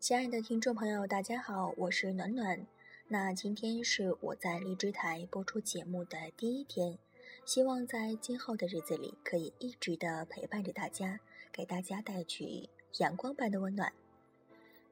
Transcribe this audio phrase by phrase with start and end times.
[0.00, 2.66] 亲爱的听众朋友，大家好，我是暖暖。
[3.08, 6.96] 那今天是我在荔枝台播出节目的第一天，
[7.44, 11.20] 希望在今后的日子里可以一直的陪伴着大家，
[11.52, 13.92] 给大家带去阳光般的温暖。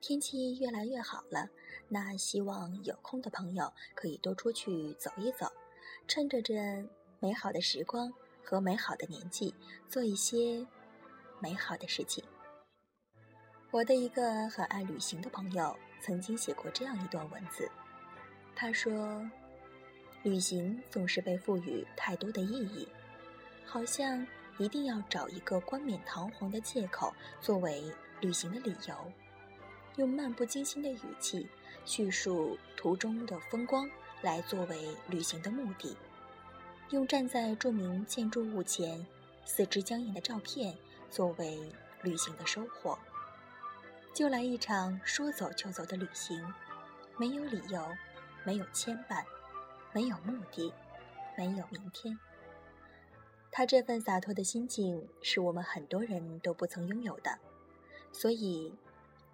[0.03, 1.49] 天气越来越好了，
[1.89, 5.51] 那希望有空的朋友可以多出去走一走，
[6.07, 6.87] 趁着这
[7.19, 8.13] 美好的时光
[8.45, 9.55] 和美好的年纪，
[9.89, 10.67] 做一些
[11.41, 12.23] 美好的事情。
[13.71, 17.71] 我的一个很爱旅行的朋友曾经写过这样一段文字，
[18.57, 19.23] 他说
[20.25, 22.89] ：“旅行总是被赋予太多的意义，
[23.67, 27.85] 好像一定要找一个冠冕堂皇的借口作为
[28.23, 29.13] 旅行的理由，
[29.97, 31.47] 用漫不经心的语气
[31.85, 33.87] 叙述途中的风光
[34.23, 35.95] 来作为旅行的目的，
[36.89, 39.07] 用站在著名建筑物前
[39.45, 40.75] 四肢僵硬的照片
[41.11, 41.61] 作为
[42.01, 42.99] 旅行的收获。”
[44.19, 46.45] 就来一场说走就走的旅行，
[47.17, 47.87] 没有理由，
[48.43, 49.23] 没有牵绊，
[49.93, 50.75] 没有目的，
[51.37, 52.19] 没有明天。
[53.53, 57.39] 他这份洒脱的心境是我们很多人都不曾拥有的，
[58.11, 58.77] 所以，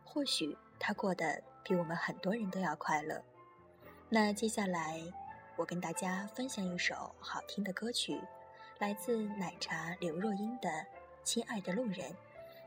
[0.04, 3.22] 或许他过得比我们很多人都要快乐。
[4.10, 5.00] 那接下来，
[5.56, 8.20] 我跟大家分享一首好听的歌曲，
[8.78, 10.68] 来自奶茶刘若英的
[11.24, 12.10] 《亲爱的路人》。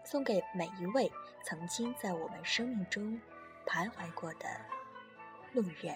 [0.09, 1.11] 送给每一位
[1.43, 3.19] 曾经在我们生命中
[3.65, 4.45] 徘徊过的
[5.51, 5.93] 路人。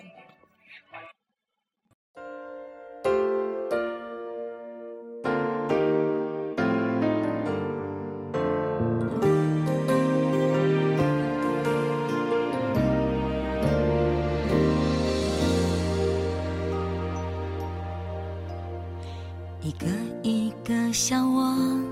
[19.62, 19.88] 一个
[20.22, 21.92] 一个笑我。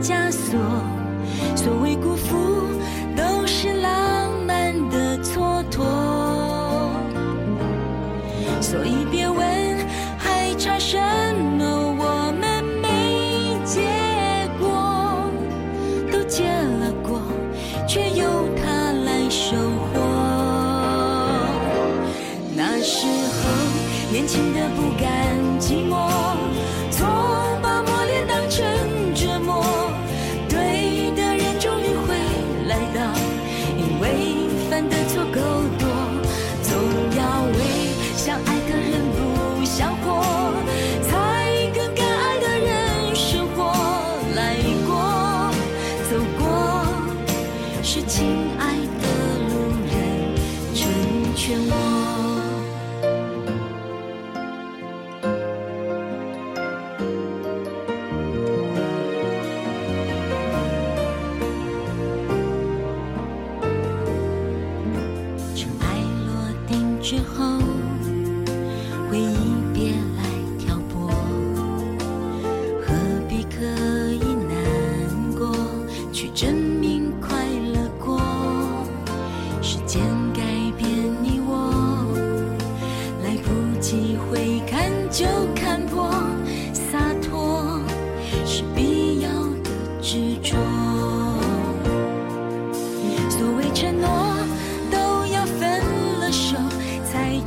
[0.00, 0.58] 枷锁。
[1.54, 2.59] 所谓辜负，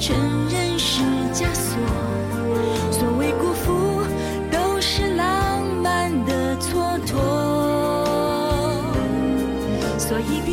[0.05, 0.13] 承
[0.49, 1.01] 认是
[1.33, 1.77] 枷锁，
[2.91, 4.03] 所谓辜负
[4.51, 7.15] 都是浪漫的蹉跎，
[9.97, 10.52] 所以。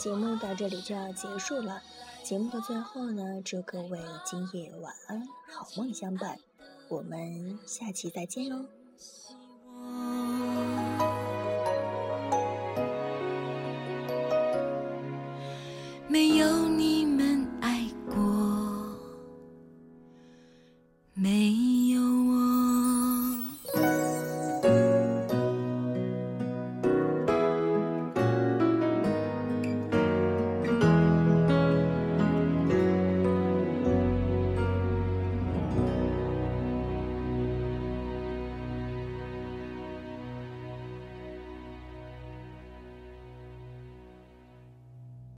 [0.00, 1.82] 节目到这里就要结束了。
[2.22, 6.38] 节目的最后呢，祝各位今夜晚安，好梦相伴。
[6.88, 8.79] 我们下期再见喽。